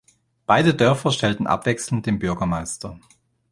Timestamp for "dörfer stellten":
0.73-1.45